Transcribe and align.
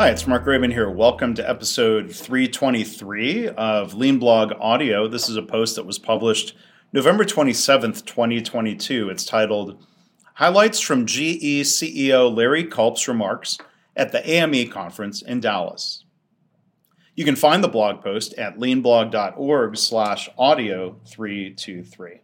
Hi, 0.00 0.08
it's 0.08 0.26
Mark 0.26 0.46
Graban 0.46 0.72
here. 0.72 0.88
Welcome 0.88 1.34
to 1.34 1.46
episode 1.46 2.10
323 2.10 3.48
of 3.48 3.92
Lean 3.92 4.18
Blog 4.18 4.54
Audio. 4.58 5.06
This 5.06 5.28
is 5.28 5.36
a 5.36 5.42
post 5.42 5.76
that 5.76 5.84
was 5.84 5.98
published 5.98 6.56
November 6.90 7.22
27th, 7.22 8.06
2022. 8.06 9.10
It's 9.10 9.26
titled 9.26 9.84
Highlights 10.36 10.80
from 10.80 11.04
GE 11.04 11.66
CEO 11.66 12.34
Larry 12.34 12.64
Culp's 12.64 13.06
Remarks 13.08 13.58
at 13.94 14.10
the 14.10 14.26
AME 14.26 14.70
Conference 14.70 15.20
in 15.20 15.38
Dallas. 15.38 16.06
You 17.14 17.26
can 17.26 17.36
find 17.36 17.62
the 17.62 17.68
blog 17.68 18.02
post 18.02 18.32
at 18.38 18.56
leanblog.org 18.56 19.76
slash 19.76 20.30
audio 20.38 20.98
323. 21.08 22.22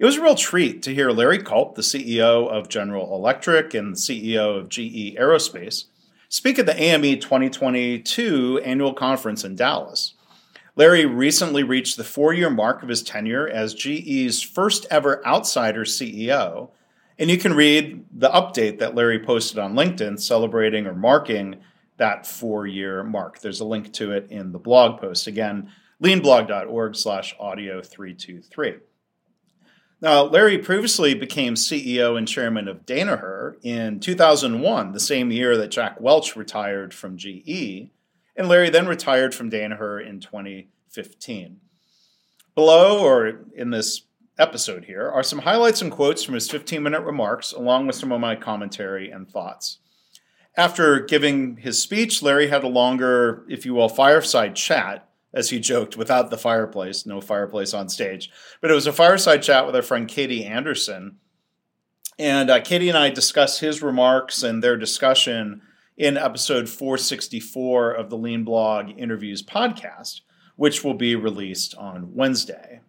It 0.00 0.04
was 0.04 0.16
a 0.16 0.20
real 0.20 0.34
treat 0.34 0.82
to 0.82 0.92
hear 0.92 1.12
Larry 1.12 1.38
Culp, 1.44 1.76
the 1.76 1.82
CEO 1.82 2.48
of 2.48 2.68
General 2.68 3.14
Electric 3.14 3.72
and 3.72 3.94
the 3.94 3.96
CEO 3.96 4.58
of 4.58 4.68
GE 4.68 5.16
Aerospace, 5.16 5.84
speak 6.28 6.58
at 6.58 6.66
the 6.66 6.80
AME 6.80 7.20
2022 7.20 8.60
annual 8.64 8.94
conference 8.94 9.44
in 9.44 9.56
Dallas. 9.56 10.14
Larry 10.76 11.06
recently 11.06 11.64
reached 11.64 11.96
the 11.96 12.04
four 12.04 12.32
year 12.32 12.50
mark 12.50 12.82
of 12.82 12.88
his 12.88 13.02
tenure 13.02 13.48
as 13.48 13.74
GE's 13.74 14.42
first 14.42 14.86
ever 14.90 15.24
outsider 15.26 15.84
CEO. 15.84 16.70
And 17.18 17.28
you 17.28 17.36
can 17.36 17.54
read 17.54 18.04
the 18.12 18.28
update 18.28 18.78
that 18.78 18.94
Larry 18.94 19.18
posted 19.18 19.58
on 19.58 19.74
LinkedIn 19.74 20.20
celebrating 20.20 20.86
or 20.86 20.94
marking 20.94 21.56
that 21.96 22.26
four 22.26 22.66
year 22.66 23.02
mark. 23.02 23.40
There's 23.40 23.60
a 23.60 23.64
link 23.64 23.92
to 23.94 24.12
it 24.12 24.30
in 24.30 24.52
the 24.52 24.58
blog 24.58 25.00
post. 25.00 25.26
Again, 25.26 25.70
leanblog.org 26.00 26.94
slash 26.94 27.34
audio 27.40 27.82
323. 27.82 28.76
Now, 30.00 30.22
Larry 30.22 30.58
previously 30.58 31.14
became 31.14 31.54
CEO 31.54 32.16
and 32.16 32.28
chairman 32.28 32.68
of 32.68 32.86
Danaher 32.86 33.56
in 33.62 33.98
2001, 33.98 34.92
the 34.92 35.00
same 35.00 35.32
year 35.32 35.56
that 35.56 35.72
Jack 35.72 36.00
Welch 36.00 36.36
retired 36.36 36.94
from 36.94 37.16
GE, 37.16 37.90
and 38.36 38.48
Larry 38.48 38.70
then 38.70 38.86
retired 38.86 39.34
from 39.34 39.50
Danaher 39.50 40.06
in 40.06 40.20
2015. 40.20 41.60
Below, 42.54 43.04
or 43.04 43.40
in 43.56 43.70
this 43.70 44.02
episode 44.38 44.84
here, 44.84 45.08
are 45.08 45.24
some 45.24 45.40
highlights 45.40 45.82
and 45.82 45.90
quotes 45.90 46.22
from 46.22 46.34
his 46.34 46.48
15 46.48 46.80
minute 46.80 47.02
remarks, 47.02 47.50
along 47.50 47.88
with 47.88 47.96
some 47.96 48.12
of 48.12 48.20
my 48.20 48.36
commentary 48.36 49.10
and 49.10 49.28
thoughts. 49.28 49.78
After 50.56 51.00
giving 51.00 51.56
his 51.56 51.82
speech, 51.82 52.22
Larry 52.22 52.48
had 52.48 52.62
a 52.62 52.68
longer, 52.68 53.44
if 53.48 53.66
you 53.66 53.74
will, 53.74 53.88
fireside 53.88 54.54
chat 54.54 55.07
as 55.32 55.50
he 55.50 55.60
joked, 55.60 55.96
without 55.96 56.30
the 56.30 56.38
fireplace, 56.38 57.04
no 57.04 57.20
fireplace 57.20 57.74
on 57.74 57.88
stage. 57.88 58.30
But 58.60 58.70
it 58.70 58.74
was 58.74 58.86
a 58.86 58.92
fireside 58.92 59.42
chat 59.42 59.66
with 59.66 59.76
our 59.76 59.82
friend 59.82 60.08
Katie 60.08 60.44
Anderson. 60.44 61.16
And 62.18 62.50
uh, 62.50 62.60
Katie 62.60 62.88
and 62.88 62.98
I 62.98 63.10
discussed 63.10 63.60
his 63.60 63.82
remarks 63.82 64.42
and 64.42 64.62
their 64.62 64.76
discussion 64.76 65.62
in 65.96 66.16
episode 66.16 66.68
464 66.68 67.92
of 67.92 68.08
the 68.08 68.16
Lean 68.16 68.44
Blog 68.44 68.90
Interviews 68.96 69.42
podcast, 69.42 70.20
which 70.56 70.82
will 70.82 70.94
be 70.94 71.14
released 71.14 71.74
on 71.76 72.14
Wednesday. 72.14 72.80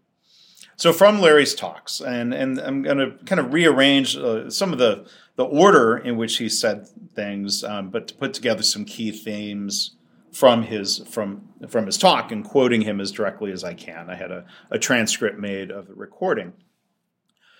So, 0.77 0.93
from 0.93 1.19
Larry's 1.19 1.55
talks, 1.55 1.99
and, 1.99 2.33
and 2.33 2.57
I'm 2.57 2.83
going 2.83 2.99
to 2.99 3.11
kind 3.25 3.41
of 3.41 3.51
rearrange 3.51 4.15
uh, 4.15 4.49
some 4.49 4.71
of 4.71 4.79
the, 4.79 5.05
the 5.35 5.43
order 5.43 5.97
in 5.97 6.15
which 6.15 6.37
he 6.37 6.47
said 6.47 6.87
things, 7.13 7.65
um, 7.65 7.89
but 7.89 8.07
to 8.07 8.13
put 8.13 8.33
together 8.33 8.63
some 8.63 8.85
key 8.85 9.11
themes 9.11 9.97
from 10.31 10.63
his 10.63 10.99
from 11.09 11.49
from 11.67 11.85
his 11.85 11.97
talk 11.97 12.31
and 12.31 12.43
quoting 12.43 12.81
him 12.81 12.99
as 12.99 13.11
directly 13.11 13.51
as 13.51 13.63
I 13.63 13.73
can. 13.73 14.09
I 14.09 14.15
had 14.15 14.31
a, 14.31 14.45
a 14.71 14.79
transcript 14.79 15.39
made 15.39 15.71
of 15.71 15.87
the 15.87 15.93
recording. 15.93 16.53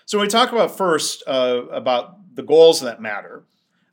So 0.06 0.18
when 0.18 0.26
we 0.26 0.30
talk 0.30 0.52
about 0.52 0.76
first 0.76 1.22
uh, 1.26 1.66
about 1.70 2.34
the 2.34 2.42
goals 2.42 2.80
that 2.80 3.00
matter, 3.00 3.44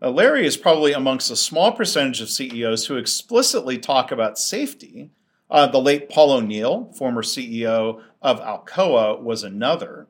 uh, 0.02 0.12
Larry 0.12 0.46
is 0.46 0.58
probably 0.58 0.94
amongst 0.94 1.32
a 1.32 1.36
small 1.36 1.72
percentage 1.72 2.22
of 2.22 2.30
CEOs 2.30 2.86
who 2.86 2.98
explicitly 2.98 3.78
talk 3.78 4.12
about 4.12 4.38
safety. 4.38 5.12
Uh, 5.50 5.66
the 5.66 5.80
late 5.80 6.10
Paul 6.10 6.34
O'Neill, 6.34 6.92
former 6.98 7.22
CEO 7.22 8.02
of 8.22 8.40
Alcoa, 8.42 9.22
was 9.22 9.44
another. 9.44 10.08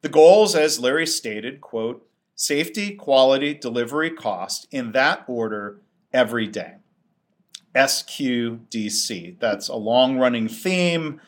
The 0.00 0.08
goals, 0.08 0.54
as 0.54 0.80
Larry 0.80 1.06
stated, 1.06 1.60
quote, 1.60 2.06
safety, 2.34 2.94
quality, 2.94 3.52
delivery, 3.52 4.10
cost, 4.10 4.66
in 4.70 4.92
that 4.92 5.24
order 5.28 5.82
every 6.12 6.46
day. 6.46 6.76
SQDC. 7.74 9.38
That's 9.38 9.68
a 9.68 9.76
long 9.76 10.18
running 10.18 10.48
theme 10.48 11.20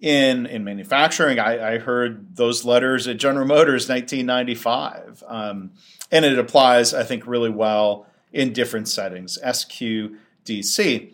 in, 0.00 0.46
in 0.46 0.64
manufacturing. 0.64 1.38
I, 1.38 1.74
I, 1.74 1.78
heard 1.78 2.36
those 2.36 2.64
letters 2.64 3.06
at 3.06 3.18
General 3.18 3.46
Motors 3.46 3.88
1995. 3.88 5.22
Um, 5.26 5.72
and 6.10 6.24
it 6.24 6.38
applies, 6.38 6.94
I 6.94 7.02
think, 7.02 7.26
really 7.26 7.50
well 7.50 8.06
in 8.32 8.52
different 8.52 8.88
settings. 8.88 9.38
SQDC. 9.44 11.12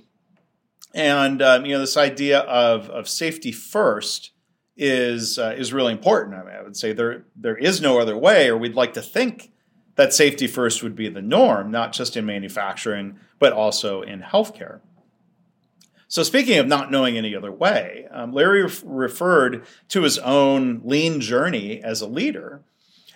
And 0.94 1.43
um, 1.43 1.66
you 1.66 1.72
know 1.72 1.81
this 1.81 1.97
idea 1.97 2.41
of, 2.41 2.88
of 2.88 3.08
safety 3.08 3.53
first 3.53 4.31
is 4.76 5.38
uh, 5.38 5.54
is 5.56 5.72
really 5.72 5.93
important. 5.93 6.37
I, 6.37 6.44
mean, 6.44 6.54
I 6.54 6.62
would 6.62 6.76
say 6.76 6.93
there 6.93 7.25
there 7.37 7.56
is 7.56 7.81
no 7.81 8.00
other 8.00 8.16
way, 8.16 8.48
or 8.48 8.56
we'd 8.56 8.75
like 8.75 8.94
to 8.94 9.03
think 9.03 9.53
that 9.97 10.15
safety 10.15 10.47
first 10.47 10.83
would 10.83 10.95
be 10.95 11.09
the 11.09 11.23
norm, 11.23 11.71
not 11.71 11.93
just 11.93 12.17
in 12.17 12.25
manufacturing, 12.25 13.19
but 13.39 13.53
also 13.53 14.03
in 14.03 14.21
healthcare. 14.21 14.81
So, 16.09 16.23
speaking 16.23 16.59
of 16.59 16.69
not 16.69 16.91
knowing 16.91 17.19
any 17.19 17.34
other 17.34 17.51
way, 17.51 18.06
um, 18.12 18.33
Larry 18.33 18.62
re- 18.62 18.71
referred 18.85 19.67
to 19.89 20.03
his 20.03 20.19
own 20.19 20.81
lean 20.85 21.21
journey 21.21 21.83
as 21.83 22.01
a 22.01 22.06
leader. 22.06 22.62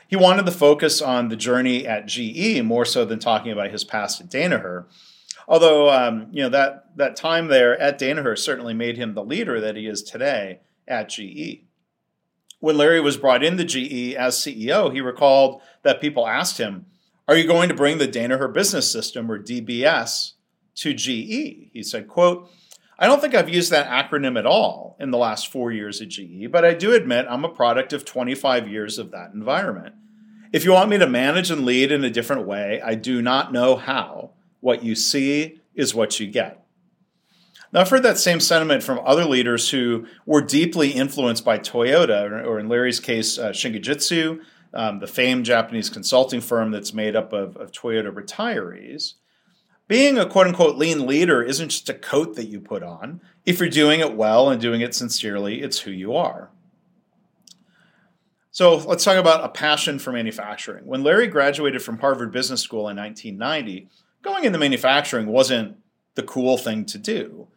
He 0.09 0.17
wanted 0.17 0.45
to 0.47 0.53
focus 0.53 1.01
on 1.01 1.29
the 1.29 1.37
journey 1.37 1.87
at 1.87 2.07
GE 2.07 2.65
more 2.65 2.85
so 2.85 3.05
than 3.05 3.21
talking 3.21 3.53
about 3.53 3.71
his 3.71 3.85
past 3.85 4.21
at 4.21 4.29
Danaher. 4.29 4.87
Although, 5.47 5.89
um, 5.89 6.27
you 6.33 6.43
know, 6.43 6.49
that, 6.49 6.97
that 6.97 7.15
time 7.15 7.47
there 7.47 7.79
at 7.81 8.01
Danaher 8.01 8.37
certainly 8.37 8.75
made 8.75 8.97
him 8.97 9.15
the 9.15 9.23
leader 9.23 9.61
that 9.61 9.77
he 9.77 9.87
is 9.87 10.03
today 10.03 10.61
at 10.89 11.09
GE. 11.09 11.63
When 12.60 12.76
Larry 12.76 13.00
was 13.00 13.16
brought 13.16 13.43
in 13.43 13.59
into 13.59 13.65
GE 13.65 14.15
as 14.15 14.37
CEO, 14.37 14.93
he 14.93 15.00
recalled 15.00 15.62
that 15.82 16.00
people 16.00 16.26
asked 16.26 16.59
him, 16.59 16.87
Are 17.26 17.37
you 17.37 17.47
going 17.47 17.69
to 17.69 17.75
bring 17.75 17.98
the 17.98 18.09
Danaher 18.09 18.53
Business 18.53 18.91
System, 18.91 19.31
or 19.31 19.43
DBS, 19.43 20.32
to 20.76 20.94
GE? 20.94 21.71
He 21.72 21.82
said, 21.82 22.06
quote, 22.06 22.50
I 22.98 23.06
don't 23.06 23.21
think 23.21 23.34
I've 23.34 23.48
used 23.48 23.71
that 23.71 23.88
acronym 23.88 24.38
at 24.38 24.44
all 24.44 24.94
in 25.00 25.10
the 25.10 25.16
last 25.16 25.50
four 25.50 25.72
years 25.72 26.03
at 26.03 26.09
GE, 26.09 26.53
but 26.53 26.66
I 26.66 26.75
do 26.75 26.93
admit 26.93 27.26
I'm 27.31 27.47
a 27.47 27.48
product 27.48 27.94
of 27.94 28.04
25 28.04 28.69
years 28.69 28.98
of 28.98 29.10
that 29.12 29.32
environment. 29.32 29.94
If 30.53 30.66
you 30.66 30.72
want 30.72 30.91
me 30.91 30.98
to 30.98 31.06
manage 31.06 31.50
and 31.50 31.65
lead 31.65 31.92
in 31.92 32.04
a 32.04 32.10
different 32.10 32.47
way, 32.47 32.82
I 32.84 32.94
do 32.94 33.22
not 33.22 33.53
know 33.53 33.77
how. 33.77 34.32
What 34.60 34.84
you 34.84 34.94
see 34.94 35.60
is 35.75 35.94
what 35.94 36.21
you 36.21 36.27
get. 36.27 36.62
Now, 37.73 37.81
I've 37.81 37.89
heard 37.89 38.03
that 38.03 38.19
same 38.19 38.41
sentiment 38.41 38.83
from 38.83 39.01
other 39.05 39.25
leaders 39.25 39.71
who 39.71 40.07
were 40.27 40.41
deeply 40.41 40.91
influenced 40.91 41.45
by 41.45 41.59
Toyota, 41.59 42.45
or 42.45 42.59
in 42.59 42.69
Larry's 42.69 42.99
case, 42.99 43.39
uh, 43.39 43.53
um, 44.73 45.01
the 45.01 45.07
famed 45.07 45.45
Japanese 45.45 45.89
consulting 45.89 46.41
firm 46.41 46.71
that's 46.71 46.93
made 46.93 47.17
up 47.17 47.33
of, 47.33 47.57
of 47.57 47.73
Toyota 47.73 48.13
retirees 48.13 49.15
being 49.91 50.19
a 50.19 50.25
quote 50.25 50.47
unquote 50.47 50.77
lean 50.77 51.05
leader 51.05 51.43
isn't 51.43 51.71
just 51.71 51.89
a 51.89 51.95
coat 51.95 52.37
that 52.37 52.47
you 52.47 52.61
put 52.61 52.85
on. 52.85 53.21
If 53.45 53.59
you're 53.59 53.69
doing 53.69 53.99
it 53.99 54.15
well 54.15 54.49
and 54.49 54.61
doing 54.61 54.83
it 54.83 54.95
sincerely, 54.95 55.63
it's 55.63 55.81
who 55.81 55.91
you 55.91 56.15
are. 56.15 56.49
So 58.53 58.77
let's 58.77 59.03
talk 59.03 59.17
about 59.17 59.43
a 59.43 59.49
passion 59.49 59.99
for 59.99 60.13
manufacturing. 60.13 60.87
When 60.87 61.03
Larry 61.03 61.27
graduated 61.27 61.83
from 61.83 61.99
Harvard 61.99 62.31
Business 62.31 62.61
School 62.61 62.89
in 62.89 62.97
1990, 62.99 63.89
going 64.23 64.45
into 64.45 64.61
manufacturing 64.61 65.27
wasn't 65.27 65.77
the 66.15 66.23
cool 66.23 66.57
thing 66.57 66.85
to 66.85 66.97
do. 66.97 67.49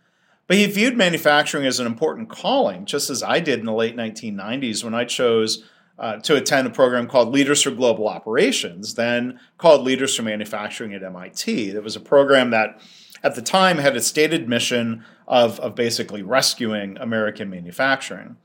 But 0.47 0.57
he 0.57 0.65
viewed 0.65 0.97
manufacturing 0.97 1.65
as 1.65 1.79
an 1.79 1.87
important 1.87 2.29
calling, 2.29 2.85
just 2.85 3.09
as 3.09 3.23
I 3.23 3.39
did 3.39 3.59
in 3.59 3.65
the 3.65 3.73
late 3.73 3.95
1990s 3.95 4.83
when 4.83 4.93
I 4.93 5.05
chose 5.05 5.63
uh, 5.97 6.17
to 6.17 6.35
attend 6.35 6.67
a 6.67 6.71
program 6.71 7.07
called 7.07 7.29
Leaders 7.29 7.61
for 7.61 7.71
Global 7.71 8.07
Operations, 8.07 8.95
then 8.95 9.39
called 9.57 9.83
Leaders 9.83 10.15
for 10.15 10.23
Manufacturing 10.23 10.93
at 10.93 11.03
MIT. 11.03 11.69
It 11.69 11.83
was 11.83 11.95
a 11.95 12.01
program 12.01 12.51
that 12.51 12.79
at 13.23 13.35
the 13.35 13.41
time 13.41 13.77
had 13.77 13.95
a 13.95 14.01
stated 14.01 14.49
mission 14.49 15.05
of, 15.27 15.59
of 15.61 15.75
basically 15.75 16.21
rescuing 16.21 16.97
American 16.97 17.49
manufacturing. 17.49 18.37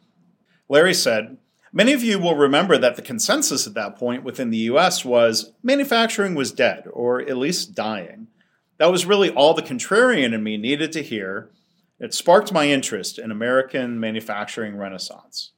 Larry 0.68 0.94
said, 0.94 1.38
Many 1.72 1.92
of 1.92 2.02
you 2.02 2.18
will 2.18 2.34
remember 2.34 2.78
that 2.78 2.96
the 2.96 3.02
consensus 3.02 3.66
at 3.66 3.74
that 3.74 3.96
point 3.96 4.24
within 4.24 4.50
the 4.50 4.58
US 4.58 5.04
was 5.04 5.52
manufacturing 5.62 6.34
was 6.34 6.52
dead, 6.52 6.84
or 6.92 7.20
at 7.20 7.36
least 7.36 7.74
dying. 7.74 8.28
That 8.78 8.90
was 8.90 9.04
really 9.04 9.30
all 9.30 9.52
the 9.52 9.62
contrarian 9.62 10.32
in 10.32 10.42
me 10.42 10.56
needed 10.56 10.92
to 10.92 11.02
hear. 11.02 11.50
It 12.00 12.14
sparked 12.14 12.52
my 12.52 12.68
interest 12.68 13.18
in 13.18 13.30
American 13.30 13.98
manufacturing 13.98 14.76
renaissance. 14.76 15.52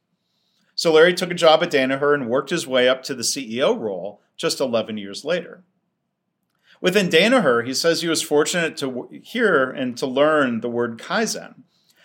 So 0.75 0.93
Larry 0.93 1.13
took 1.13 1.31
a 1.31 1.35
job 1.35 1.63
at 1.63 1.71
Danaher 1.71 2.15
and 2.15 2.29
worked 2.29 2.51
his 2.51 2.67
way 2.67 2.89
up 2.89 3.03
to 3.05 3.15
the 3.15 3.23
CEO 3.23 3.79
role 3.79 4.23
just 4.39 4.61
11 4.61 4.97
years 4.97 5.25
later. 5.25 5.63
Within 6.81 7.11
Danaher, 7.11 7.67
he 7.67 7.75
says 7.75 8.01
he 8.01 8.09
was 8.09 8.23
fortunate 8.23 8.79
to 8.79 9.11
hear 9.23 9.71
and 9.71 9.99
to 9.99 10.07
learn 10.07 10.63
the 10.63 10.71
word 10.71 10.99
Kaizen, 10.99 11.65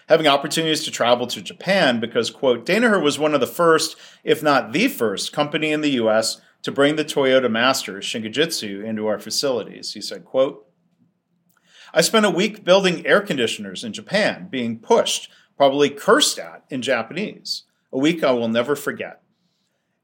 having 0.10 0.28
opportunities 0.28 0.84
to 0.84 0.92
travel 0.92 1.28
to 1.28 1.42
Japan 1.42 2.02
because, 2.02 2.30
quote, 2.30 2.66
Danaher 2.66 3.02
was 3.02 3.18
one 3.18 3.34
of 3.34 3.40
the 3.40 3.48
first, 3.48 3.96
if 4.26 4.44
not 4.44 4.74
the 4.74 4.90
first, 4.90 5.32
company 5.32 5.72
in 5.72 5.80
the 5.80 5.92
US 5.92 6.42
to 6.64 6.74
bring 6.74 6.98
the 6.98 7.06
Toyota 7.06 7.50
Master, 7.50 8.00
Shingijutsu, 8.00 8.84
into 8.84 9.08
our 9.08 9.20
facilities. 9.20 9.94
He 9.94 10.02
said, 10.02 10.26
quote, 10.26 10.68
I 11.94 12.02
spent 12.02 12.26
a 12.26 12.32
week 12.32 12.64
building 12.64 13.06
air 13.06 13.22
conditioners 13.22 13.84
in 13.84 13.94
Japan, 13.94 14.48
being 14.50 14.80
pushed, 14.80 15.30
probably 15.58 15.90
cursed 15.90 16.40
at 16.40 16.64
in 16.70 16.82
Japanese. 16.82 17.64
A 17.92 17.98
week 17.98 18.24
I 18.24 18.32
will 18.32 18.50
never 18.50 18.76
forget. 18.76 19.22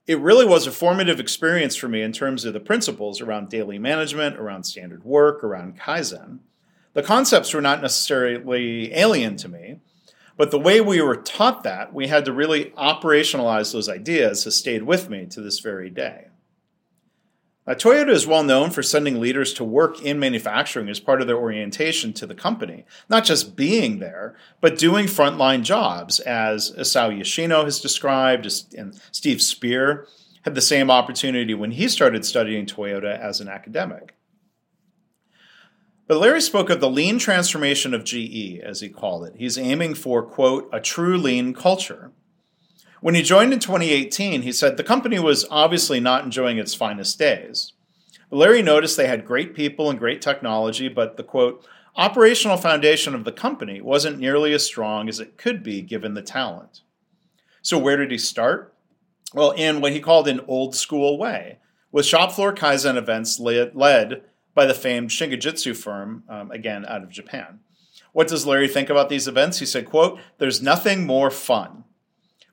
It 0.07 0.19
really 0.19 0.45
was 0.45 0.65
a 0.65 0.71
formative 0.71 1.19
experience 1.19 1.75
for 1.75 1.87
me 1.87 2.01
in 2.01 2.11
terms 2.11 2.43
of 2.43 2.53
the 2.53 2.59
principles 2.59 3.21
around 3.21 3.49
daily 3.49 3.77
management, 3.77 4.37
around 4.37 4.63
standard 4.63 5.03
work, 5.03 5.43
around 5.43 5.79
Kaizen. 5.79 6.39
The 6.93 7.03
concepts 7.03 7.53
were 7.53 7.61
not 7.61 7.81
necessarily 7.81 8.93
alien 8.93 9.37
to 9.37 9.47
me, 9.47 9.79
but 10.37 10.51
the 10.51 10.59
way 10.59 10.81
we 10.81 11.01
were 11.01 11.15
taught 11.15 11.63
that, 11.63 11.93
we 11.93 12.07
had 12.07 12.25
to 12.25 12.33
really 12.33 12.71
operationalize 12.71 13.71
those 13.71 13.87
ideas, 13.87 14.43
has 14.45 14.55
stayed 14.55 14.83
with 14.83 15.09
me 15.09 15.25
to 15.27 15.39
this 15.39 15.59
very 15.59 15.89
day. 15.89 16.27
Now, 17.67 17.73
Toyota 17.73 18.09
is 18.09 18.25
well 18.25 18.43
known 18.43 18.71
for 18.71 18.81
sending 18.81 19.19
leaders 19.19 19.53
to 19.53 19.63
work 19.63 20.01
in 20.01 20.19
manufacturing 20.19 20.89
as 20.89 20.99
part 20.99 21.21
of 21.21 21.27
their 21.27 21.37
orientation 21.37 22.11
to 22.13 22.25
the 22.25 22.33
company, 22.33 22.85
not 23.07 23.23
just 23.23 23.55
being 23.55 23.99
there, 23.99 24.35
but 24.61 24.79
doing 24.79 25.05
frontline 25.05 25.61
jobs, 25.61 26.19
as 26.21 26.71
Isao 26.71 27.15
Yoshino 27.15 27.63
has 27.63 27.79
described, 27.79 28.47
and 28.75 28.99
Steve 29.11 29.43
Spear 29.43 30.07
had 30.41 30.55
the 30.55 30.61
same 30.61 30.89
opportunity 30.89 31.53
when 31.53 31.71
he 31.71 31.87
started 31.87 32.25
studying 32.25 32.65
Toyota 32.65 33.19
as 33.19 33.39
an 33.39 33.47
academic. 33.47 34.15
But 36.07 36.17
Larry 36.17 36.41
spoke 36.41 36.71
of 36.71 36.81
the 36.81 36.89
lean 36.89 37.19
transformation 37.19 37.93
of 37.93 38.03
GE, 38.03 38.59
as 38.63 38.81
he 38.81 38.89
called 38.89 39.27
it. 39.27 39.35
He's 39.37 39.57
aiming 39.57 39.93
for, 39.93 40.23
quote, 40.23 40.67
a 40.73 40.81
true 40.81 41.15
lean 41.15 41.53
culture. 41.53 42.11
When 43.01 43.15
he 43.15 43.23
joined 43.23 43.51
in 43.51 43.59
2018, 43.59 44.43
he 44.43 44.51
said 44.51 44.77
the 44.77 44.83
company 44.83 45.17
was 45.17 45.47
obviously 45.49 45.99
not 45.99 46.23
enjoying 46.23 46.59
its 46.59 46.75
finest 46.75 47.17
days. 47.17 47.73
Larry 48.29 48.61
noticed 48.61 48.95
they 48.95 49.07
had 49.07 49.25
great 49.25 49.55
people 49.55 49.89
and 49.89 49.97
great 49.97 50.21
technology, 50.21 50.87
but 50.87 51.17
the, 51.17 51.23
quote, 51.23 51.65
operational 51.95 52.57
foundation 52.57 53.15
of 53.15 53.23
the 53.23 53.31
company 53.31 53.81
wasn't 53.81 54.19
nearly 54.19 54.53
as 54.53 54.63
strong 54.63 55.09
as 55.09 55.19
it 55.19 55.35
could 55.35 55.63
be 55.63 55.81
given 55.81 56.13
the 56.13 56.21
talent. 56.21 56.81
So, 57.63 57.79
where 57.79 57.97
did 57.97 58.11
he 58.11 58.19
start? 58.19 58.73
Well, 59.33 59.51
in 59.51 59.81
what 59.81 59.93
he 59.93 59.99
called 59.99 60.27
an 60.27 60.41
old 60.47 60.75
school 60.75 61.17
way, 61.17 61.57
with 61.91 62.05
shop 62.05 62.31
floor 62.31 62.53
Kaizen 62.53 62.97
events 62.97 63.39
led 63.39 64.21
by 64.53 64.65
the 64.67 64.73
famed 64.75 65.09
Shingijutsu 65.09 65.75
firm, 65.75 66.23
um, 66.29 66.51
again 66.51 66.85
out 66.85 67.01
of 67.01 67.09
Japan. 67.09 67.61
What 68.13 68.27
does 68.27 68.45
Larry 68.45 68.67
think 68.67 68.91
about 68.91 69.09
these 69.09 69.27
events? 69.27 69.57
He 69.59 69.65
said, 69.65 69.85
quote, 69.89 70.19
there's 70.37 70.61
nothing 70.61 71.07
more 71.07 71.31
fun. 71.31 71.85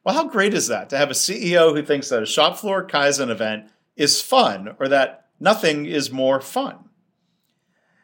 Well, 0.08 0.16
how 0.16 0.24
great 0.26 0.54
is 0.54 0.68
that 0.68 0.88
to 0.88 0.96
have 0.96 1.10
a 1.10 1.12
CEO 1.12 1.76
who 1.76 1.82
thinks 1.82 2.08
that 2.08 2.22
a 2.22 2.26
shop 2.26 2.56
floor 2.56 2.82
Kaizen 2.82 3.28
event 3.28 3.70
is 3.94 4.22
fun 4.22 4.74
or 4.80 4.88
that 4.88 5.26
nothing 5.38 5.84
is 5.84 6.10
more 6.10 6.40
fun? 6.40 6.88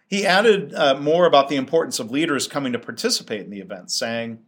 He 0.07 0.27
added 0.27 0.75
uh, 0.75 1.01
more 1.01 1.25
about 1.25 1.49
the 1.49 1.57
importance 1.57 1.99
of 1.99 2.11
leaders 2.11 2.47
coming 2.47 2.75
to 2.75 2.79
participate 2.79 3.41
in 3.41 3.49
the 3.49 3.61
event, 3.61 3.91
saying, 3.91 4.41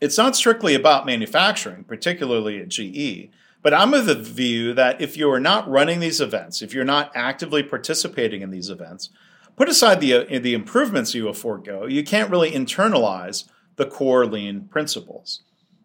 It's 0.00 0.18
not 0.18 0.34
strictly 0.34 0.74
about 0.74 1.06
manufacturing, 1.06 1.84
particularly 1.84 2.58
at 2.58 2.70
GE, 2.70 3.30
but 3.62 3.72
I'm 3.72 3.94
of 3.94 4.06
the 4.06 4.16
view 4.16 4.74
that 4.74 5.00
if 5.00 5.16
you 5.16 5.30
are 5.30 5.38
not 5.38 5.70
running 5.70 6.00
these 6.00 6.20
events, 6.20 6.60
if 6.60 6.74
you're 6.74 6.84
not 6.84 7.12
actively 7.14 7.62
participating 7.62 8.42
in 8.42 8.50
these 8.50 8.68
events, 8.68 9.10
put 9.54 9.68
aside 9.68 10.00
the, 10.00 10.12
uh, 10.12 10.40
the 10.40 10.54
improvements 10.54 11.14
you 11.14 11.22
will 11.22 11.34
forego, 11.34 11.86
you 11.86 12.02
can't 12.02 12.32
really 12.32 12.50
internalize 12.50 13.48
the 13.76 13.86
core 13.86 14.26
lean 14.26 14.62
principles. 14.62 15.42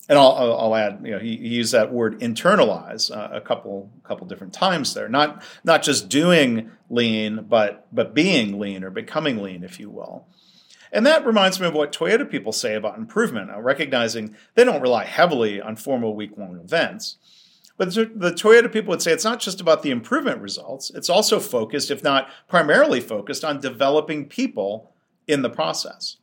And 0.10 0.18
I'll, 0.18 0.58
I'll 0.58 0.76
add, 0.76 1.02
you 1.04 1.12
know, 1.12 1.20
he, 1.20 1.38
he 1.38 1.50
used 1.50 1.72
that 1.74 1.94
word 1.94 2.20
internalize 2.20 3.16
uh, 3.16 3.30
a 3.32 3.40
couple 3.40 3.92
couple 4.04 4.26
different 4.26 4.54
times 4.54 4.96
there. 4.96 5.08
Not 5.08 5.44
not 5.64 5.84
just 5.84 6.10
doing 6.10 6.72
lean, 6.90 7.46
but 7.48 7.88
but 7.94 8.16
being 8.16 8.60
lean 8.60 8.84
or 8.84 8.90
becoming 8.90 9.42
lean, 9.44 9.64
if 9.64 9.80
you 9.80 9.90
will. 9.92 10.26
And 10.92 11.06
that 11.06 11.26
reminds 11.26 11.60
me 11.60 11.68
of 11.68 11.76
what 11.76 11.92
Toyota 11.92 12.30
people 12.30 12.52
say 12.52 12.74
about 12.74 12.98
improvement, 12.98 13.52
uh, 13.52 13.62
recognizing 13.62 14.36
they 14.56 14.64
don't 14.64 14.82
rely 14.82 15.06
heavily 15.06 15.62
on 15.62 15.76
formal 15.76 16.16
week 16.16 16.32
long 16.36 16.60
events. 16.60 17.18
But 17.78 17.94
the 17.94 18.34
Toyota 18.36 18.72
people 18.72 18.90
would 18.90 19.02
say 19.02 19.14
it's 19.14 19.24
not 19.24 19.40
just 19.40 19.62
about 19.62 19.84
the 19.84 19.92
improvement 19.92 20.42
results, 20.42 20.90
it's 20.90 21.10
also 21.10 21.40
focused, 21.40 21.90
if 21.92 22.04
not 22.04 22.28
primarily 22.50 23.00
focused, 23.00 23.46
on 23.46 23.62
developing 23.62 24.26
people 24.26 24.92
in 25.28 25.44
the 25.44 25.50
process. 25.50 26.18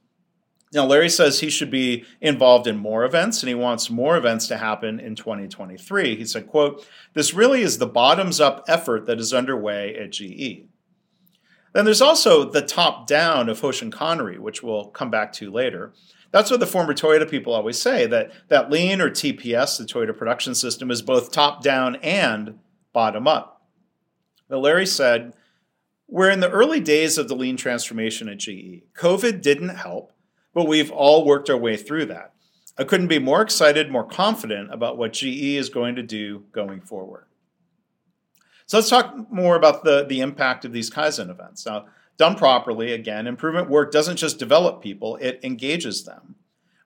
Now, 0.72 0.84
Larry 0.84 1.08
says 1.08 1.40
he 1.40 1.48
should 1.48 1.70
be 1.70 2.04
involved 2.20 2.66
in 2.66 2.76
more 2.76 3.04
events 3.04 3.42
and 3.42 3.48
he 3.48 3.54
wants 3.54 3.88
more 3.88 4.16
events 4.16 4.48
to 4.48 4.56
happen 4.56 4.98
in 4.98 5.14
2023. 5.14 6.16
He 6.16 6.24
said, 6.24 6.48
quote, 6.48 6.86
this 7.14 7.32
really 7.32 7.62
is 7.62 7.78
the 7.78 7.86
bottoms 7.86 8.40
up 8.40 8.64
effort 8.66 9.06
that 9.06 9.20
is 9.20 9.32
underway 9.32 9.96
at 9.96 10.10
GE. 10.10 10.64
Then 11.72 11.84
there's 11.84 12.02
also 12.02 12.50
the 12.50 12.62
top 12.62 13.06
down 13.06 13.48
of 13.48 13.60
Hoshin 13.60 13.90
Kanri, 13.90 14.38
which 14.38 14.62
we'll 14.62 14.86
come 14.86 15.10
back 15.10 15.32
to 15.34 15.50
later. 15.50 15.92
That's 16.32 16.50
what 16.50 16.58
the 16.58 16.66
former 16.66 16.94
Toyota 16.94 17.30
people 17.30 17.52
always 17.52 17.78
say 17.78 18.06
that, 18.06 18.32
that 18.48 18.70
lean 18.70 19.00
or 19.00 19.10
TPS, 19.10 19.78
the 19.78 19.84
Toyota 19.84 20.16
production 20.16 20.54
system, 20.54 20.90
is 20.90 21.02
both 21.02 21.32
top 21.32 21.62
down 21.62 21.96
and 21.96 22.58
bottom 22.92 23.28
up. 23.28 23.62
But 24.48 24.60
Larry 24.60 24.86
said, 24.86 25.34
We're 26.08 26.30
in 26.30 26.40
the 26.40 26.50
early 26.50 26.80
days 26.80 27.18
of 27.18 27.28
the 27.28 27.36
lean 27.36 27.56
transformation 27.56 28.28
at 28.28 28.38
GE. 28.38 28.82
COVID 28.94 29.42
didn't 29.42 29.76
help, 29.76 30.12
but 30.56 30.67
we've 30.67 30.91
all 30.91 31.25
worked 31.25 31.50
our 31.50 31.56
way 31.56 31.76
through 31.76 32.06
that. 32.06 32.32
I 32.76 32.85
couldn't 32.85 33.06
be 33.06 33.19
more 33.20 33.43
excited, 33.43 33.93
more 33.93 34.06
confident 34.06 34.73
about 34.73 34.99
what 34.99 35.12
GE 35.12 35.56
is 35.56 35.69
going 35.69 35.94
to 35.97 36.03
do 36.03 36.44
going 36.50 36.81
forward. 36.81 37.26
So 38.67 38.79
let's 38.79 38.91
talk 38.91 39.31
more 39.31 39.55
about 39.55 39.85
the, 39.85 40.05
the 40.05 40.20
impact 40.20 40.64
of 40.64 40.73
these 40.73 40.91
Kaizen 40.91 41.31
events. 41.31 41.64
Now, 41.64 41.87
Done 42.17 42.37
properly, 42.37 42.93
again, 42.93 43.26
improvement 43.26 43.69
work 43.69 43.93
doesn't 43.93 44.17
just 44.17 44.38
develop 44.38 44.82
people, 44.82 45.17
it 45.17 45.38
engages 45.43 46.05
them. 46.05 46.37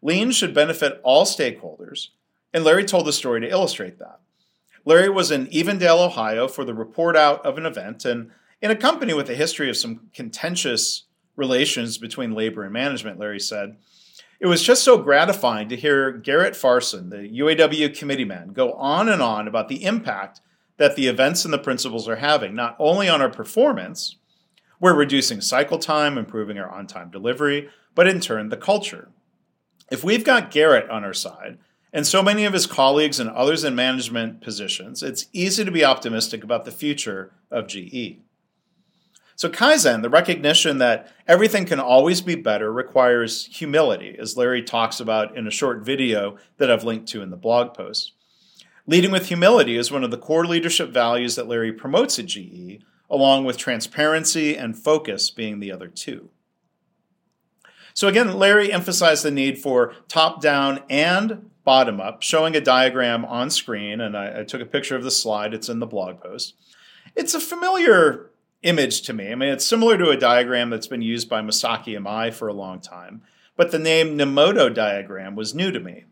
Lean 0.02 0.32
should 0.32 0.54
benefit 0.54 1.00
all 1.04 1.24
stakeholders, 1.24 2.08
and 2.52 2.64
Larry 2.64 2.84
told 2.84 3.06
the 3.06 3.12
story 3.12 3.40
to 3.40 3.48
illustrate 3.48 3.98
that. 3.98 4.18
Larry 4.84 5.08
was 5.08 5.30
in 5.30 5.46
Evendale, 5.48 6.04
Ohio 6.04 6.48
for 6.48 6.64
the 6.64 6.74
report 6.74 7.16
out 7.16 7.44
of 7.46 7.58
an 7.58 7.66
event, 7.66 8.04
and 8.04 8.30
in 8.60 8.70
a 8.70 8.76
company 8.76 9.12
with 9.14 9.30
a 9.30 9.34
history 9.34 9.70
of 9.70 9.76
some 9.76 10.08
contentious 10.12 11.04
relations 11.40 11.98
between 11.98 12.34
labor 12.34 12.62
and 12.62 12.72
management, 12.72 13.18
Larry 13.18 13.40
said, 13.40 13.76
it 14.38 14.46
was 14.46 14.62
just 14.62 14.84
so 14.84 14.98
gratifying 14.98 15.68
to 15.70 15.76
hear 15.76 16.12
Garrett 16.12 16.54
Farson, 16.54 17.10
the 17.10 17.28
UAW 17.40 17.98
committee 17.98 18.24
man, 18.24 18.52
go 18.52 18.74
on 18.74 19.08
and 19.08 19.20
on 19.20 19.48
about 19.48 19.68
the 19.68 19.84
impact 19.84 20.40
that 20.76 20.96
the 20.96 21.08
events 21.08 21.44
and 21.44 21.52
the 21.52 21.58
principles 21.58 22.08
are 22.08 22.16
having, 22.16 22.54
not 22.54 22.76
only 22.78 23.08
on 23.08 23.20
our 23.20 23.28
performance, 23.28 24.16
we're 24.78 24.94
reducing 24.94 25.40
cycle 25.40 25.78
time, 25.78 26.16
improving 26.16 26.58
our 26.58 26.70
on 26.70 26.86
time 26.86 27.10
delivery, 27.10 27.68
but 27.94 28.06
in 28.06 28.20
turn, 28.20 28.50
the 28.50 28.56
culture. 28.56 29.08
If 29.90 30.04
we've 30.04 30.24
got 30.24 30.50
Garrett 30.50 30.88
on 30.88 31.04
our 31.04 31.12
side, 31.12 31.58
and 31.92 32.06
so 32.06 32.22
many 32.22 32.44
of 32.44 32.52
his 32.52 32.66
colleagues 32.66 33.18
and 33.18 33.28
others 33.30 33.64
in 33.64 33.74
management 33.74 34.40
positions, 34.40 35.02
it's 35.02 35.26
easy 35.32 35.64
to 35.64 35.70
be 35.70 35.84
optimistic 35.84 36.44
about 36.44 36.64
the 36.64 36.70
future 36.70 37.32
of 37.50 37.66
GE. 37.66 38.20
So, 39.40 39.48
Kaizen, 39.48 40.02
the 40.02 40.10
recognition 40.10 40.76
that 40.78 41.10
everything 41.26 41.64
can 41.64 41.80
always 41.80 42.20
be 42.20 42.34
better, 42.34 42.70
requires 42.70 43.46
humility, 43.46 44.14
as 44.18 44.36
Larry 44.36 44.60
talks 44.60 45.00
about 45.00 45.34
in 45.34 45.46
a 45.46 45.50
short 45.50 45.82
video 45.82 46.36
that 46.58 46.70
I've 46.70 46.84
linked 46.84 47.08
to 47.08 47.22
in 47.22 47.30
the 47.30 47.38
blog 47.38 47.72
post. 47.72 48.12
Leading 48.86 49.10
with 49.10 49.28
humility 49.28 49.78
is 49.78 49.90
one 49.90 50.04
of 50.04 50.10
the 50.10 50.18
core 50.18 50.44
leadership 50.44 50.90
values 50.90 51.36
that 51.36 51.48
Larry 51.48 51.72
promotes 51.72 52.18
at 52.18 52.26
GE, 52.26 52.82
along 53.08 53.46
with 53.46 53.56
transparency 53.56 54.58
and 54.58 54.76
focus 54.76 55.30
being 55.30 55.58
the 55.58 55.72
other 55.72 55.88
two. 55.88 56.28
So, 57.94 58.08
again, 58.08 58.34
Larry 58.34 58.70
emphasized 58.70 59.24
the 59.24 59.30
need 59.30 59.56
for 59.56 59.94
top 60.06 60.42
down 60.42 60.80
and 60.90 61.48
bottom 61.64 61.98
up, 61.98 62.20
showing 62.20 62.54
a 62.56 62.60
diagram 62.60 63.24
on 63.24 63.48
screen. 63.48 64.02
And 64.02 64.18
I, 64.18 64.40
I, 64.40 64.44
took 64.44 64.60
a 64.60 64.66
picture 64.66 64.96
of 64.96 65.02
the 65.02 65.10
slide, 65.10 65.54
it's 65.54 65.70
in 65.70 65.78
the 65.78 65.86
blog 65.86 66.20
post. 66.20 66.56
It's 67.16 67.32
a 67.32 67.40
familiar 67.40 68.29
image 68.62 69.02
to 69.02 69.12
me. 69.12 69.32
I 69.32 69.34
mean, 69.34 69.48
it's 69.48 69.66
similar 69.66 69.96
to 69.98 70.10
a 70.10 70.16
diagram 70.16 70.70
that's 70.70 70.86
been 70.86 71.02
used 71.02 71.28
by 71.28 71.40
Masaaki 71.40 71.98
Imai 71.98 72.32
for 72.32 72.48
a 72.48 72.52
long 72.52 72.80
time, 72.80 73.22
but 73.56 73.70
the 73.70 73.78
name 73.78 74.18
Nemoto 74.18 74.72
diagram 74.72 75.34
was 75.34 75.54
new 75.54 75.70
to 75.70 75.80
me. 75.80 76.04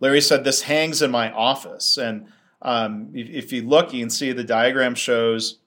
Larry 0.00 0.20
said, 0.20 0.44
This 0.44 0.62
hangs 0.62 1.02
in 1.02 1.10
my 1.10 1.32
office. 1.32 1.96
And 1.96 2.26
um, 2.62 3.10
if, 3.14 3.28
if 3.28 3.52
you 3.52 3.62
look, 3.62 3.92
you 3.92 4.00
can 4.00 4.10
see 4.10 4.32
the 4.32 4.44
diagram 4.44 4.94
shows 4.94 5.58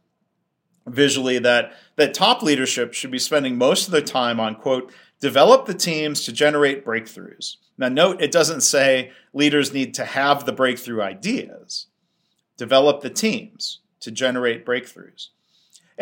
visually 0.87 1.39
that 1.39 1.73
that 1.95 2.13
top 2.13 2.41
leadership 2.41 2.93
should 2.93 3.11
be 3.11 3.19
spending 3.19 3.57
most 3.57 3.85
of 3.85 3.91
their 3.91 4.01
time 4.01 4.39
on 4.39 4.55
quote 4.55 4.91
develop 5.19 5.67
the 5.67 5.73
teams 5.73 6.23
to 6.23 6.31
generate 6.31 6.83
breakthroughs. 6.83 7.57
Now 7.77 7.89
note 7.89 8.21
it 8.21 8.31
doesn't 8.31 8.61
say 8.61 9.11
leaders 9.33 9.71
need 9.73 9.93
to 9.95 10.05
have 10.05 10.45
the 10.45 10.51
breakthrough 10.51 11.01
ideas. 11.01 11.87
Develop 12.57 13.01
the 13.01 13.09
teams 13.09 13.79
to 13.99 14.11
generate 14.11 14.65
breakthroughs. 14.65 15.27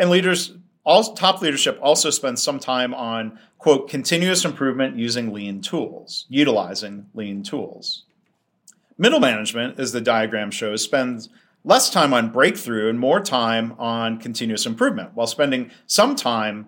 And 0.00 0.08
leaders 0.08 0.54
all 0.82 1.12
top 1.12 1.42
leadership 1.42 1.78
also 1.82 2.08
spends 2.08 2.42
some 2.42 2.58
time 2.58 2.94
on 2.94 3.38
quote 3.58 3.90
continuous 3.90 4.46
improvement 4.46 4.96
using 4.96 5.30
lean 5.30 5.60
tools, 5.60 6.24
utilizing 6.30 7.06
lean 7.12 7.42
tools. 7.42 8.04
Middle 8.96 9.20
management, 9.20 9.78
as 9.78 9.92
the 9.92 10.00
diagram 10.00 10.50
shows, 10.50 10.82
spends 10.82 11.28
less 11.64 11.90
time 11.90 12.14
on 12.14 12.32
breakthrough 12.32 12.88
and 12.88 12.98
more 12.98 13.20
time 13.20 13.74
on 13.78 14.18
continuous 14.18 14.64
improvement 14.64 15.10
while 15.12 15.26
spending 15.26 15.70
some 15.86 16.16
time 16.16 16.66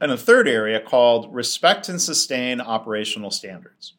in 0.00 0.10
a 0.10 0.16
third 0.16 0.48
area 0.48 0.80
called 0.80 1.32
respect 1.32 1.88
and 1.88 2.02
sustain 2.02 2.60
operational 2.60 3.30
standards. 3.30 3.94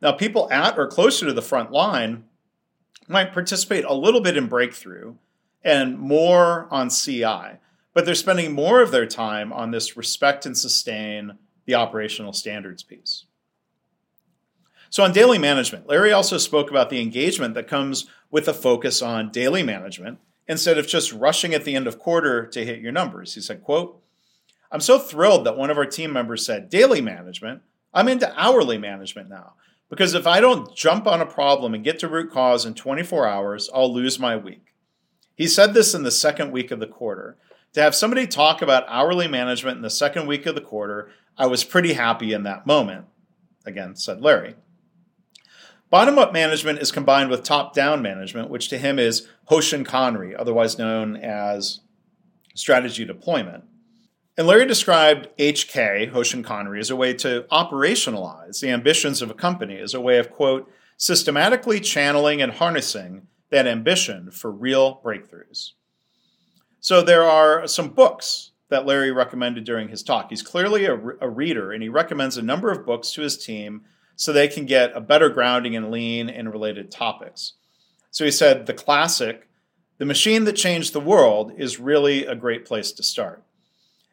Now, 0.00 0.12
people 0.12 0.48
at 0.52 0.78
or 0.78 0.86
closer 0.86 1.26
to 1.26 1.32
the 1.32 1.42
front 1.42 1.72
line 1.72 2.22
might 3.08 3.32
participate 3.32 3.84
a 3.84 3.94
little 3.94 4.20
bit 4.20 4.36
in 4.36 4.46
breakthrough 4.46 5.16
and 5.64 5.98
more 5.98 6.68
on 6.70 6.88
CI, 6.88 7.58
but 7.94 8.04
they're 8.04 8.14
spending 8.14 8.52
more 8.52 8.80
of 8.80 8.90
their 8.90 9.06
time 9.06 9.52
on 9.52 9.70
this 9.70 9.96
respect 9.96 10.46
and 10.46 10.56
sustain 10.56 11.38
the 11.66 11.74
operational 11.74 12.32
standards 12.32 12.82
piece. 12.82 13.26
So, 14.90 15.02
on 15.02 15.12
daily 15.12 15.38
management, 15.38 15.86
Larry 15.86 16.12
also 16.12 16.36
spoke 16.36 16.70
about 16.70 16.90
the 16.90 17.00
engagement 17.00 17.54
that 17.54 17.66
comes 17.66 18.06
with 18.30 18.46
a 18.48 18.54
focus 18.54 19.00
on 19.00 19.30
daily 19.30 19.62
management 19.62 20.18
instead 20.46 20.76
of 20.76 20.86
just 20.86 21.12
rushing 21.12 21.54
at 21.54 21.64
the 21.64 21.74
end 21.74 21.86
of 21.86 21.98
quarter 21.98 22.46
to 22.46 22.64
hit 22.64 22.80
your 22.80 22.92
numbers. 22.92 23.34
He 23.34 23.40
said, 23.40 23.62
quote, 23.62 24.02
I'm 24.70 24.80
so 24.80 24.98
thrilled 24.98 25.46
that 25.46 25.56
one 25.56 25.70
of 25.70 25.78
our 25.78 25.86
team 25.86 26.12
members 26.12 26.44
said 26.44 26.70
daily 26.70 27.00
management. 27.00 27.62
I'm 27.94 28.08
into 28.08 28.32
hourly 28.38 28.78
management 28.78 29.28
now 29.28 29.52
because 29.90 30.14
if 30.14 30.26
I 30.26 30.40
don't 30.40 30.74
jump 30.74 31.06
on 31.06 31.20
a 31.20 31.26
problem 31.26 31.74
and 31.74 31.84
get 31.84 31.98
to 31.98 32.08
root 32.08 32.30
cause 32.30 32.64
in 32.64 32.72
24 32.74 33.28
hours, 33.28 33.68
I'll 33.74 33.92
lose 33.92 34.18
my 34.18 34.36
week. 34.36 34.74
He 35.34 35.46
said 35.46 35.74
this 35.74 35.94
in 35.94 36.02
the 36.02 36.10
second 36.10 36.52
week 36.52 36.70
of 36.70 36.80
the 36.80 36.86
quarter. 36.86 37.36
To 37.74 37.80
have 37.80 37.94
somebody 37.94 38.26
talk 38.26 38.60
about 38.60 38.84
hourly 38.86 39.28
management 39.28 39.76
in 39.76 39.82
the 39.82 39.90
second 39.90 40.26
week 40.26 40.44
of 40.44 40.54
the 40.54 40.60
quarter, 40.60 41.10
I 41.38 41.46
was 41.46 41.64
pretty 41.64 41.94
happy 41.94 42.32
in 42.32 42.42
that 42.42 42.66
moment. 42.66 43.06
Again, 43.64 43.96
said 43.96 44.20
Larry. 44.20 44.56
Bottom 45.88 46.18
up 46.18 46.32
management 46.32 46.80
is 46.80 46.92
combined 46.92 47.30
with 47.30 47.42
top 47.42 47.74
down 47.74 48.02
management, 48.02 48.50
which 48.50 48.68
to 48.68 48.78
him 48.78 48.98
is 48.98 49.28
Hoshin 49.50 49.86
Kanri, 49.86 50.34
otherwise 50.38 50.78
known 50.78 51.16
as 51.16 51.80
strategy 52.54 53.04
deployment. 53.04 53.64
And 54.36 54.46
Larry 54.46 54.66
described 54.66 55.28
HK, 55.38 56.12
Hoshin 56.12 56.42
Kanri, 56.42 56.80
as 56.80 56.90
a 56.90 56.96
way 56.96 57.12
to 57.14 57.46
operationalize 57.50 58.60
the 58.60 58.70
ambitions 58.70 59.20
of 59.20 59.30
a 59.30 59.34
company, 59.34 59.78
as 59.78 59.94
a 59.94 60.00
way 60.00 60.18
of, 60.18 60.30
quote, 60.30 60.70
systematically 60.96 61.80
channeling 61.80 62.40
and 62.40 62.52
harnessing 62.52 63.26
that 63.50 63.66
ambition 63.66 64.30
for 64.30 64.50
real 64.50 65.00
breakthroughs. 65.04 65.72
So 66.82 67.00
there 67.00 67.22
are 67.22 67.68
some 67.68 67.90
books 67.90 68.50
that 68.68 68.84
Larry 68.84 69.12
recommended 69.12 69.62
during 69.62 69.88
his 69.88 70.02
talk. 70.02 70.30
He's 70.30 70.42
clearly 70.42 70.84
a, 70.84 70.94
a 70.94 71.30
reader, 71.30 71.70
and 71.70 71.80
he 71.80 71.88
recommends 71.88 72.36
a 72.36 72.42
number 72.42 72.72
of 72.72 72.84
books 72.84 73.12
to 73.12 73.22
his 73.22 73.38
team 73.38 73.82
so 74.16 74.32
they 74.32 74.48
can 74.48 74.66
get 74.66 74.90
a 74.96 75.00
better 75.00 75.28
grounding 75.28 75.74
in 75.74 75.92
lean 75.92 76.28
and 76.28 76.50
related 76.50 76.90
topics. 76.90 77.52
So 78.10 78.24
he 78.24 78.32
said 78.32 78.66
the 78.66 78.74
classic, 78.74 79.48
The 79.98 80.04
Machine 80.04 80.42
That 80.42 80.54
Changed 80.54 80.92
the 80.92 81.00
World, 81.00 81.52
is 81.56 81.78
really 81.78 82.26
a 82.26 82.34
great 82.34 82.66
place 82.66 82.90
to 82.92 83.04
start. 83.04 83.44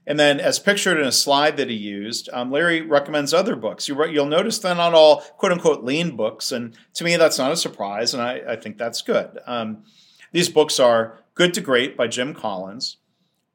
And 0.06 0.20
then, 0.20 0.40
as 0.40 0.60
pictured 0.60 1.00
in 1.00 1.08
a 1.08 1.12
slide 1.12 1.58
that 1.58 1.70
he 1.70 1.76
used, 1.76 2.30
um, 2.32 2.52
Larry 2.52 2.82
recommends 2.82 3.34
other 3.34 3.56
books. 3.56 3.88
You, 3.88 3.96
will 3.96 4.26
notice 4.28 4.60
they're 4.60 4.76
not 4.76 4.94
all 4.94 5.22
quote 5.38 5.52
unquote 5.52 5.84
lean 5.84 6.16
books. 6.16 6.52
And 6.52 6.78
to 6.94 7.04
me, 7.04 7.16
that's 7.16 7.40
not 7.40 7.52
a 7.52 7.58
surprise. 7.58 8.14
And 8.14 8.22
I, 8.22 8.42
I 8.50 8.56
think 8.58 8.78
that's 8.78 9.02
good. 9.02 9.40
Um, 9.48 9.86
these 10.32 10.50
books 10.50 10.80
are 10.80 11.20
Good 11.40 11.54
to 11.54 11.62
Great 11.62 11.96
by 11.96 12.08
Jim 12.08 12.34
Collins, 12.34 12.98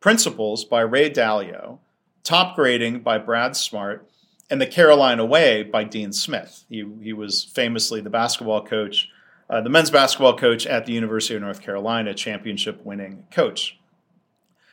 Principles 0.01 0.65
by 0.65 0.81
Ray 0.81 1.11
Dalio, 1.11 1.81
Top 2.23 2.57
Grading 2.57 3.01
by 3.01 3.19
Brad 3.19 3.55
Smart, 3.55 4.09
and 4.49 4.59
The 4.59 4.67
Carolina 4.67 5.27
Way 5.27 5.65
by 5.65 5.85
Dean 5.85 6.11
Smith. 6.11 6.65
He, 6.71 6.87
he 7.03 7.13
was 7.13 7.45
famously 7.45 8.01
the 8.01 8.09
basketball 8.09 8.65
coach, 8.65 9.11
uh, 9.51 9.61
the 9.61 9.69
men's 9.69 9.91
basketball 9.91 10.35
coach 10.35 10.67
at 10.67 10.87
the 10.87 10.95
University 10.95 11.35
of 11.35 11.43
North 11.43 11.61
Carolina, 11.61 12.15
championship 12.15 12.83
winning 12.87 13.27
coach. 13.31 13.79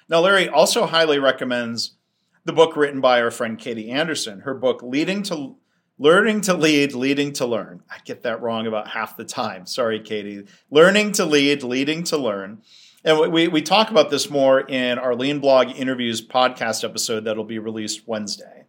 Now, 0.07 0.21
Larry 0.21 0.47
also 0.47 0.85
highly 0.85 1.19
recommends 1.19 1.95
the 2.45 2.53
book 2.53 2.77
written 2.77 3.01
by 3.01 3.21
our 3.21 3.29
friend 3.29 3.59
Katie 3.59 3.91
Anderson, 3.91 4.39
her 4.39 4.53
book, 4.53 4.81
Leading 4.81 5.21
to 5.23 5.57
Learning 5.99 6.39
to 6.41 6.53
Lead, 6.53 6.93
Leading 6.93 7.33
to 7.33 7.45
Learn. 7.45 7.83
I 7.89 7.97
get 8.05 8.23
that 8.23 8.41
wrong 8.41 8.67
about 8.67 8.87
half 8.87 9.17
the 9.17 9.25
time. 9.25 9.65
Sorry, 9.65 9.99
Katie. 9.99 10.45
Learning 10.69 11.11
to 11.11 11.25
Lead, 11.25 11.61
Leading 11.61 12.05
to 12.05 12.15
Learn. 12.15 12.61
And 13.03 13.31
we, 13.31 13.47
we 13.47 13.63
talk 13.63 13.89
about 13.89 14.11
this 14.11 14.29
more 14.29 14.59
in 14.59 14.99
our 14.99 15.15
Lean 15.15 15.39
Blog 15.39 15.69
interviews 15.71 16.21
podcast 16.21 16.83
episode 16.83 17.23
that'll 17.23 17.43
be 17.43 17.57
released 17.57 18.07
Wednesday. 18.07 18.65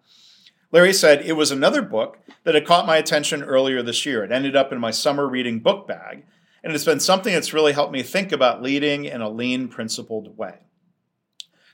Larry 0.70 0.94
said 0.94 1.20
it 1.20 1.34
was 1.34 1.50
another 1.50 1.82
book 1.82 2.18
that 2.44 2.54
had 2.54 2.66
caught 2.66 2.86
my 2.86 2.96
attention 2.96 3.42
earlier 3.42 3.82
this 3.82 4.06
year. 4.06 4.24
It 4.24 4.32
ended 4.32 4.56
up 4.56 4.72
in 4.72 4.80
my 4.80 4.90
summer 4.90 5.28
reading 5.28 5.58
book 5.58 5.86
bag, 5.86 6.24
and 6.64 6.72
it's 6.72 6.86
been 6.86 6.98
something 6.98 7.34
that's 7.34 7.52
really 7.52 7.74
helped 7.74 7.92
me 7.92 8.02
think 8.02 8.32
about 8.32 8.62
leading 8.62 9.04
in 9.04 9.20
a 9.20 9.28
lean, 9.28 9.68
principled 9.68 10.38
way. 10.38 10.60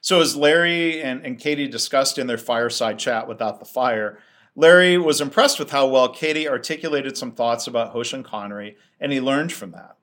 So, 0.00 0.20
as 0.20 0.36
Larry 0.36 1.00
and, 1.00 1.24
and 1.24 1.38
Katie 1.38 1.68
discussed 1.68 2.18
in 2.18 2.26
their 2.26 2.38
fireside 2.38 2.98
chat 2.98 3.28
without 3.28 3.60
the 3.60 3.66
fire, 3.66 4.18
Larry 4.56 4.98
was 4.98 5.20
impressed 5.20 5.60
with 5.60 5.70
how 5.70 5.86
well 5.86 6.08
Katie 6.08 6.48
articulated 6.48 7.16
some 7.16 7.30
thoughts 7.30 7.68
about 7.68 7.94
Hoshin 7.94 8.24
Kanri, 8.24 8.74
and 8.98 9.12
he 9.12 9.20
learned 9.20 9.52
from 9.52 9.70
that. 9.72 9.97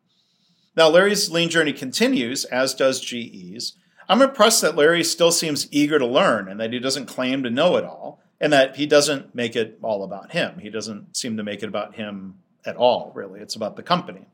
Now, 0.76 0.90
Larry's 0.90 1.30
lean 1.30 1.50
journey 1.50 1.74
continues, 1.74 2.46
as 2.46 2.74
does 2.74 3.00
GE's. 3.00 3.74
I'm 4.08 4.22
impressed 4.22 4.62
that 4.62 4.76
Larry 4.76 5.04
still 5.04 5.32
seems 5.32 5.68
eager 5.72 5.98
to 5.98 6.06
learn 6.06 6.48
and 6.48 6.60
that 6.60 6.74
he 6.74 6.80
doesn't 6.80 7.08
claim 7.08 7.44
to 7.44 7.50
know 7.50 7.78
it 7.78 7.84
all, 7.84 8.22
and 8.40 8.52
that 8.54 8.76
he 8.76 8.86
doesn't 8.86 9.34
make 9.34 9.56
it 9.56 9.80
all 9.82 10.04
about 10.04 10.32
him. 10.32 10.60
He 10.60 10.70
doesn't 10.70 11.16
seem 11.16 11.38
to 11.38 11.44
make 11.44 11.64
it 11.64 11.68
about 11.68 11.96
him 11.96 12.36
at 12.66 12.76
all, 12.76 13.12
really. 13.16 13.40
It's 13.40 13.56
about 13.56 13.76
the 13.76 13.84
company. 13.84 14.28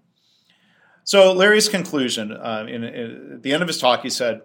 So, 1.04 1.32
Larry's 1.34 1.70
conclusion 1.70 2.32
uh, 2.32 2.66
in, 2.68 2.84
in, 2.84 3.34
at 3.34 3.44
the 3.44 3.54
end 3.54 3.62
of 3.62 3.68
his 3.68 3.78
talk, 3.78 4.02
he 4.02 4.10
said, 4.10 4.42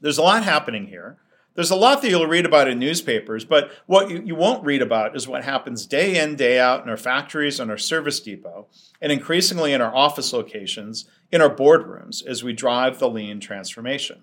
there's 0.00 0.18
a 0.18 0.22
lot 0.22 0.42
happening 0.42 0.86
here. 0.86 1.16
There's 1.54 1.70
a 1.70 1.76
lot 1.76 2.00
that 2.00 2.08
you'll 2.08 2.26
read 2.26 2.46
about 2.46 2.68
in 2.68 2.78
newspapers, 2.78 3.44
but 3.44 3.70
what 3.86 4.10
you, 4.10 4.22
you 4.24 4.34
won't 4.34 4.64
read 4.64 4.80
about 4.80 5.14
is 5.14 5.28
what 5.28 5.44
happens 5.44 5.86
day 5.86 6.18
in, 6.18 6.34
day 6.34 6.58
out 6.58 6.82
in 6.82 6.88
our 6.88 6.96
factories, 6.96 7.60
and 7.60 7.70
our 7.70 7.76
service 7.76 8.20
depot, 8.20 8.68
and 9.00 9.12
increasingly 9.12 9.72
in 9.72 9.82
our 9.82 9.94
office 9.94 10.32
locations, 10.32 11.04
in 11.30 11.42
our 11.42 11.54
boardrooms 11.54 12.24
as 12.24 12.42
we 12.42 12.52
drive 12.52 12.98
the 12.98 13.10
lean 13.10 13.38
transformation. 13.38 14.22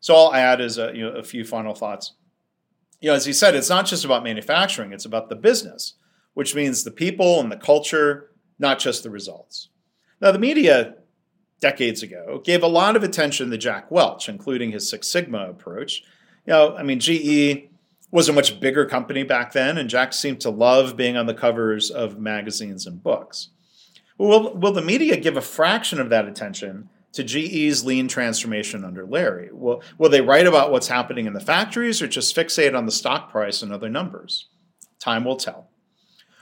So 0.00 0.14
I'll 0.14 0.34
add 0.34 0.60
as 0.60 0.76
a, 0.76 0.92
you 0.94 1.02
know, 1.02 1.16
a 1.16 1.22
few 1.22 1.44
final 1.44 1.74
thoughts. 1.74 2.12
You 3.00 3.10
know, 3.10 3.14
as 3.14 3.24
he 3.24 3.32
said, 3.32 3.54
it's 3.54 3.70
not 3.70 3.86
just 3.86 4.04
about 4.04 4.22
manufacturing, 4.22 4.92
it's 4.92 5.06
about 5.06 5.28
the 5.28 5.36
business, 5.36 5.94
which 6.34 6.54
means 6.54 6.84
the 6.84 6.90
people 6.90 7.40
and 7.40 7.50
the 7.50 7.56
culture, 7.56 8.30
not 8.58 8.78
just 8.78 9.02
the 9.02 9.10
results. 9.10 9.68
Now, 10.20 10.32
the 10.32 10.38
media 10.38 10.96
decades 11.60 12.02
ago, 12.02 12.40
gave 12.44 12.62
a 12.62 12.68
lot 12.68 12.96
of 12.96 13.02
attention 13.02 13.50
to 13.50 13.58
Jack 13.58 13.90
Welch, 13.90 14.28
including 14.28 14.72
his 14.72 14.88
Six 14.88 15.08
Sigma 15.08 15.48
approach. 15.50 16.02
You 16.48 16.54
know, 16.54 16.76
I 16.78 16.82
mean, 16.82 16.98
GE 16.98 17.68
was 18.10 18.30
a 18.30 18.32
much 18.32 18.58
bigger 18.58 18.86
company 18.86 19.22
back 19.22 19.52
then, 19.52 19.76
and 19.76 19.90
Jack 19.90 20.14
seemed 20.14 20.40
to 20.40 20.48
love 20.48 20.96
being 20.96 21.14
on 21.14 21.26
the 21.26 21.34
covers 21.34 21.90
of 21.90 22.18
magazines 22.18 22.86
and 22.86 23.02
books. 23.02 23.50
Will, 24.16 24.54
will 24.54 24.72
the 24.72 24.80
media 24.80 25.18
give 25.18 25.36
a 25.36 25.42
fraction 25.42 26.00
of 26.00 26.08
that 26.08 26.26
attention 26.26 26.88
to 27.12 27.22
GE's 27.22 27.84
lean 27.84 28.08
transformation 28.08 28.82
under 28.82 29.04
Larry? 29.04 29.50
Will, 29.52 29.82
will 29.98 30.08
they 30.08 30.22
write 30.22 30.46
about 30.46 30.72
what's 30.72 30.88
happening 30.88 31.26
in 31.26 31.34
the 31.34 31.40
factories 31.40 32.00
or 32.00 32.08
just 32.08 32.34
fixate 32.34 32.74
on 32.74 32.86
the 32.86 32.92
stock 32.92 33.30
price 33.30 33.60
and 33.60 33.70
other 33.70 33.90
numbers? 33.90 34.46
Time 34.98 35.26
will 35.26 35.36
tell. 35.36 35.68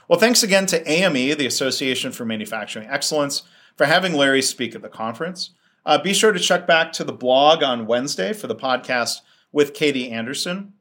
Well, 0.07 0.19
thanks 0.21 0.41
again 0.41 0.67
to 0.67 0.89
AME, 0.89 1.37
the 1.37 1.45
Association 1.45 2.13
for 2.13 2.23
Manufacturing 2.23 2.87
Excellence, 2.87 3.43
for 3.75 3.83
having 3.83 4.13
Larry 4.13 4.41
speak 4.41 4.73
at 4.73 4.81
the 4.81 4.87
conference. 4.87 5.49
Uh, 5.85 5.97
be 5.97 6.13
sure 6.13 6.31
to 6.31 6.39
check 6.39 6.65
back 6.65 6.93
to 6.93 7.03
the 7.03 7.11
blog 7.11 7.61
on 7.61 7.87
Wednesday 7.87 8.31
for 8.31 8.47
the 8.47 8.55
podcast 8.55 9.19
with 9.57 9.73
Katie 9.73 10.11
Anderson. 10.11 10.73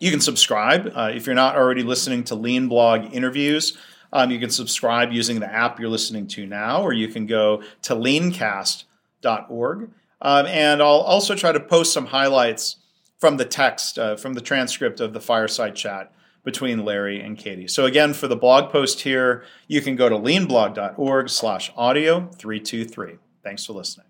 You 0.00 0.10
can 0.10 0.22
subscribe 0.22 0.90
uh, 0.96 1.10
if 1.14 1.26
you're 1.26 1.34
not 1.34 1.54
already 1.54 1.82
listening 1.82 2.24
to 2.24 2.34
Lean 2.34 2.66
Blog 2.66 3.12
interviews. 3.12 3.76
Um, 4.10 4.30
you 4.30 4.40
can 4.40 4.48
subscribe 4.48 5.12
using 5.12 5.38
the 5.38 5.52
app 5.52 5.78
you're 5.78 5.90
listening 5.90 6.26
to 6.28 6.46
now, 6.46 6.80
or 6.80 6.94
you 6.94 7.08
can 7.08 7.26
go 7.26 7.62
to 7.82 7.94
leancast.org. 7.94 9.90
Um, 10.22 10.46
and 10.46 10.80
I'll 10.80 10.88
also 10.88 11.34
try 11.34 11.52
to 11.52 11.60
post 11.60 11.92
some 11.92 12.06
highlights 12.06 12.76
from 13.18 13.36
the 13.36 13.44
text, 13.44 13.98
uh, 13.98 14.16
from 14.16 14.32
the 14.32 14.40
transcript 14.40 14.98
of 15.00 15.12
the 15.12 15.20
fireside 15.20 15.76
chat 15.76 16.10
between 16.42 16.86
Larry 16.86 17.20
and 17.20 17.36
Katie. 17.36 17.68
So 17.68 17.84
again, 17.84 18.14
for 18.14 18.28
the 18.28 18.36
blog 18.36 18.72
post 18.72 19.02
here, 19.02 19.44
you 19.68 19.82
can 19.82 19.94
go 19.94 20.08
to 20.08 20.16
leanblog.org 20.16 21.28
slash 21.28 21.70
audio 21.76 22.30
323. 22.38 23.16
Thanks 23.44 23.66
for 23.66 23.74
listening. 23.74 24.05